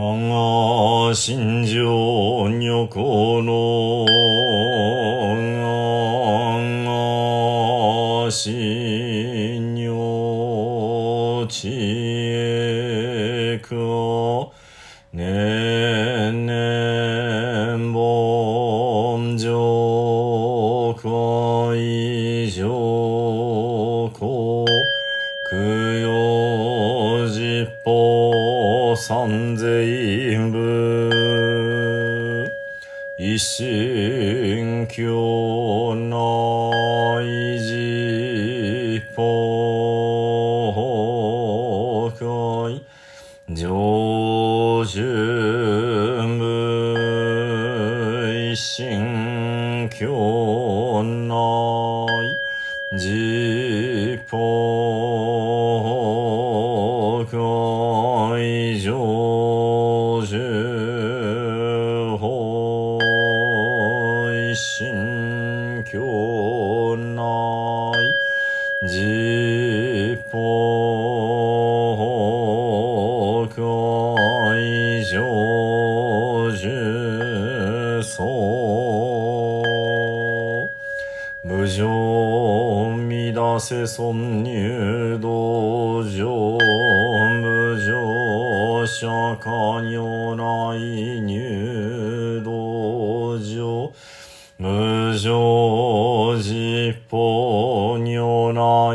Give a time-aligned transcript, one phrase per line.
[0.00, 4.14] 我が心情女子の我
[8.24, 13.74] が心女知恵か
[15.12, 22.68] ねんねんぼんじょ会場
[24.14, 24.64] こ
[25.50, 29.47] 供養実法三
[33.38, 36.16] 心境内
[37.60, 39.47] 実法
[83.98, 86.24] 尊入道場
[87.42, 89.04] 無常釈
[89.40, 90.78] 迦如来
[91.26, 93.90] 入道場。
[94.56, 97.18] 無常実法
[97.98, 98.94] 如来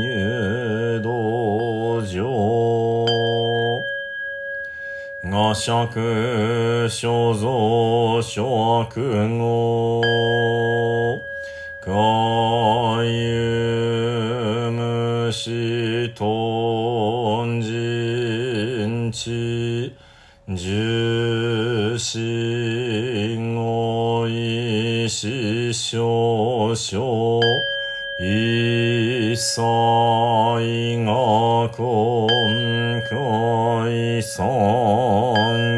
[0.00, 2.24] 入道場。
[5.30, 10.00] 我釈所蔵諸悪語
[11.82, 13.57] かゆむ
[15.32, 17.70] しとんじ
[18.86, 19.94] んち
[20.48, 27.40] 十四語意志少々
[28.20, 29.60] 一切
[31.04, 35.77] が根海尊。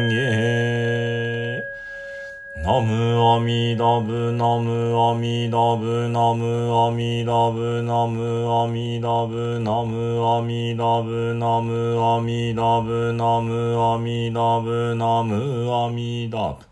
[2.81, 16.65] ナムアミダブナムアミダブナムアミダブナムアミダブナムアミダブナムアミダブナムアミダブナムアミダブ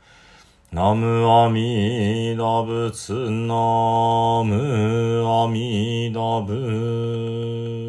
[0.71, 7.88] ナムアミダブツナムアミダブ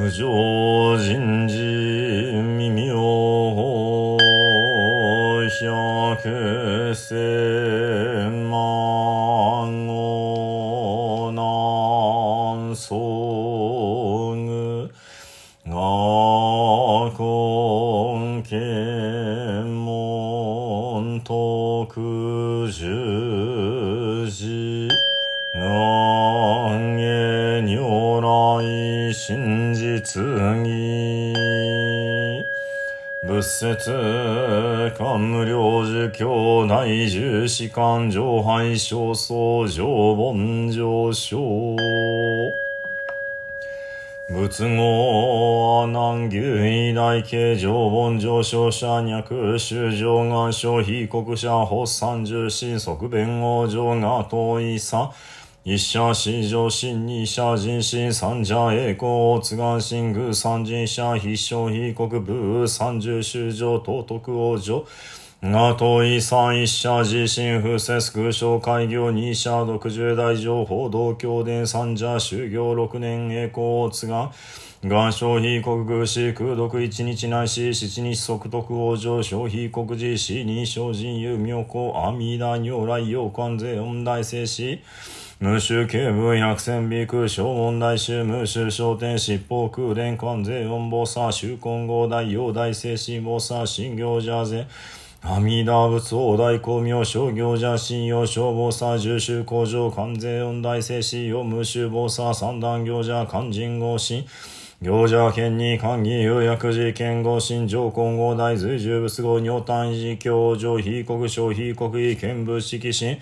[0.00, 2.96] 無常人事未妙
[6.16, 6.22] 百
[6.94, 14.88] 千万語南宋具
[15.70, 18.58] 我根検
[19.68, 24.88] 問特十字。
[25.52, 28.28] 願下如来
[29.12, 29.59] 真
[33.40, 41.38] 仏説官無量寿教内重士官上拝上層上凡上昇
[44.28, 55.10] 仏語阿南牛医大慶上凡上昇者脈修上願書非国者発三十心即弁王上が遠いさ。
[55.62, 64.86] 一社四条心二社人心三者栄光津願心宮三人者必勝非国部三十修上東徳王女。
[65.42, 74.30] が遠い三一社自身不節空小開業二社独十大乗報道教伝三者修行六年栄光津願
[74.82, 84.78] 願消費国宮士空読一日内し七日即徳王上消費国寺死に精進有妙高阿弥陀如来陽関税音大聖師
[85.38, 94.66] 無臭警部百戦美空小問題集無臭商店七宝空連関税音菩薩修根合大陽大聖師菩薩新行者税
[95.20, 104.24] 阿弥陀仏王大光明商業者信用消防者重修工場関税音大聖師用無臭防者三段行者肝心合心
[104.82, 113.18] 行者県に官議有薬事県合心上皇后大随従仏号尿炭維持教上非国小非国威見物式心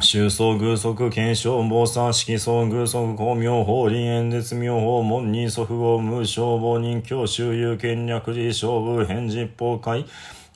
[0.00, 10.04] 収葬偶足検証坊さ色相偶足公明法輪演説妙法門人祖父号無消防人教周遊権略寺勝負返実法会。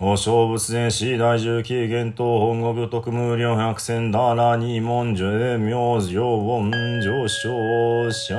[0.02, 6.70] お勝仏前死大十期元等本国特無量百戦だら二文樹で名字音
[7.02, 8.34] 上昇者。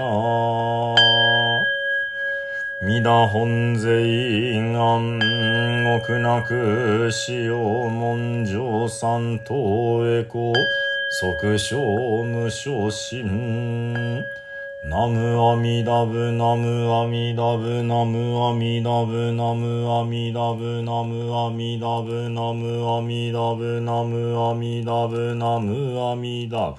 [2.82, 5.20] 皆本全願
[6.02, 9.54] 極なく使用文上三等
[10.04, 10.52] 栄光
[11.12, 13.94] 即小無昇心
[14.84, 26.78] ナムアミダブナムアミダブナムアミダブナムアミダブナムアミダブナムアミダブナムアミダブナムアミダブ。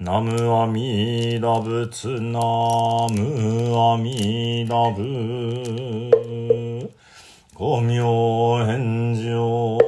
[0.00, 2.40] ナムアミダブツナ
[3.12, 6.10] ムアミダブ。
[7.54, 9.78] 五明返上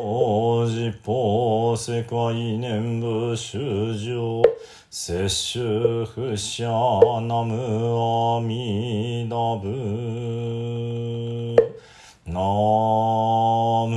[0.66, 4.42] 実法世界念仏修上。
[4.94, 7.56] 摂取不捨ナム
[8.36, 9.66] アミダブ
[12.26, 12.34] ナ
[13.88, 13.94] ム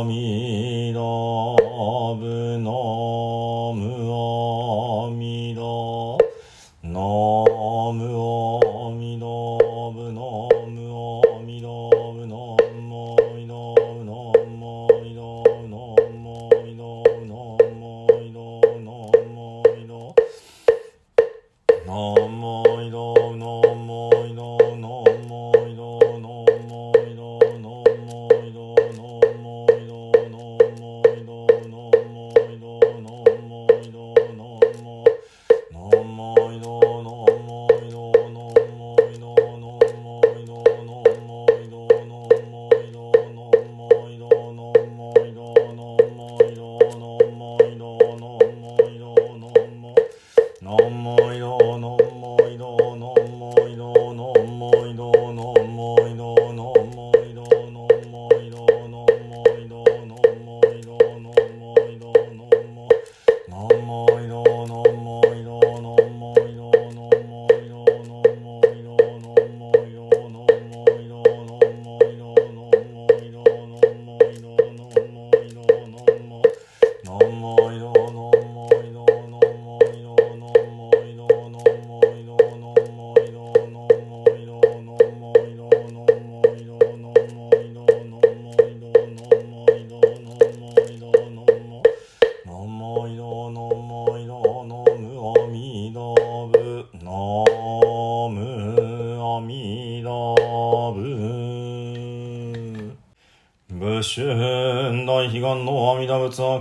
[0.00, 0.49] アミ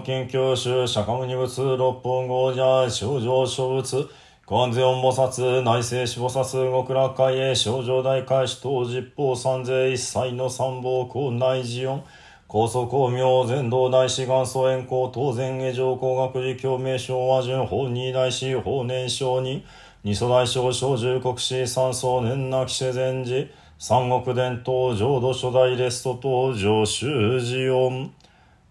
[0.05, 4.07] 研究宗釈迦牟尼仏六本語者症状諸仏
[4.45, 12.03] ご安全音菩薩内政死菩薩極楽会へ症状大開始等実法三世一切の三宝校内寺音
[12.47, 19.61] 高祖公明全道大師元祖円光当然下上工学寺共鳴昭和順法二大師法年上人
[20.03, 28.11] 二祖大将小十国師三宗年なき世禅寺三国伝統浄土初代レスト等上修寺音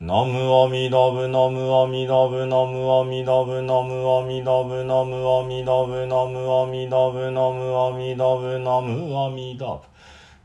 [0.00, 9.80] ナムアミダブナムアミダブナムアミダブナムアミダブナムアミダブナムアミダブナムアミダブナムアミダブ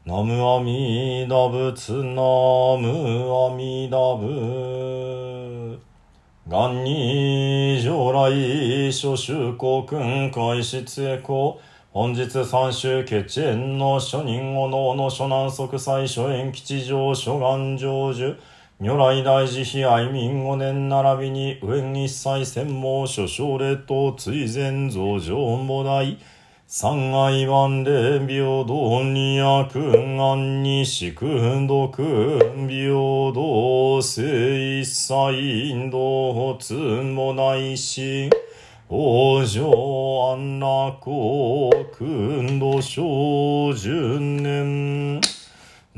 [0.08, 2.24] ナムアミダブツナ
[2.82, 5.80] ムアミダブ
[6.48, 18.36] 元に将来諸州公君開始へ公本日三州決縁の諸人おのの諸南即祭諸縁吉祥諸願成就
[18.86, 26.18] 如来大慈悲愛民五年並びに上一切専門諸奨礼と追善増上母大
[26.68, 29.76] 三愛万礼平等に悪
[30.18, 31.26] 願に祝
[31.66, 31.88] 読
[32.68, 38.30] 平等性一切インドつもないし。
[38.90, 39.62] 往生
[40.34, 41.10] 安楽
[41.98, 45.23] 君度小十年。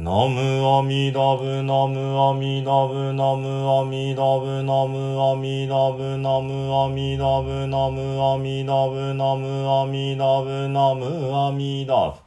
[0.05, 1.97] ナムアミダブナム
[2.29, 12.17] アミダブナムアミダブナムアミダブナムアミダブナムアミダブナムアミダブナムアミダブ。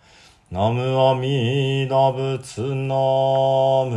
[0.51, 2.97] ナムアミダブツナ
[3.87, 3.95] ム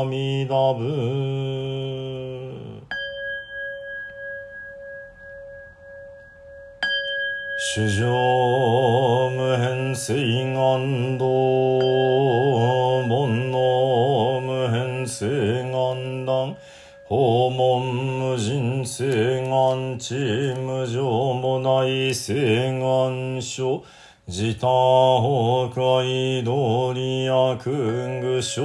[0.00, 2.37] アミダブ。
[7.74, 8.06] 主上
[9.30, 11.28] 無変性願道
[15.06, 15.26] 聖
[15.70, 16.56] 願断
[17.06, 23.84] 訪問無人聖願地無常もない聖願書。
[24.26, 27.58] 自他崩壊道理悪
[28.20, 28.62] 具小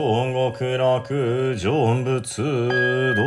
[0.52, 2.44] 極楽成仏
[3.16, 3.24] 道。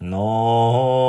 [0.00, 1.03] 無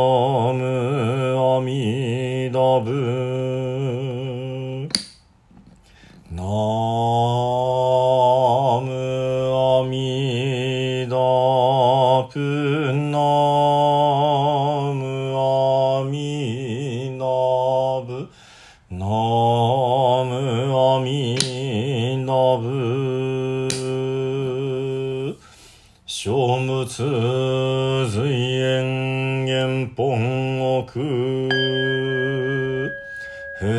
[26.86, 31.02] 仏随縁元本奥不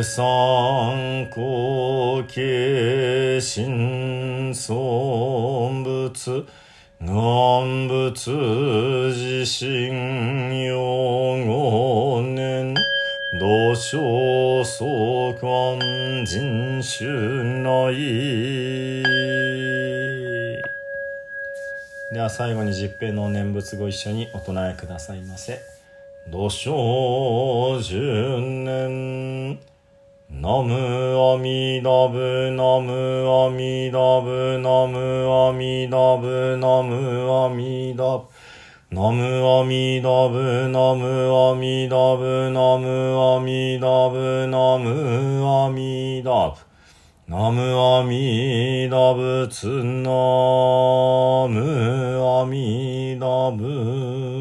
[0.03, 6.43] 参考形心尊仏
[6.99, 8.11] 願仏
[9.13, 12.75] 自身用五年。
[13.39, 14.87] 土生相
[15.33, 15.77] 関
[16.25, 17.05] 人種
[17.61, 17.93] 内
[22.27, 25.61] は最後に十平の念仏ご一緒にお唱えくださいませ。
[26.29, 29.57] 土生十年
[30.29, 30.75] ナム
[31.33, 38.27] アミダブナムアミダブナムアミダブナムアミダブ
[38.91, 46.66] ナムアミダブナムアミダブナムアミダブナムアミダブ
[47.29, 50.11] ナムアミダブツナ
[51.49, 51.59] ム
[52.25, 54.36] アミダブ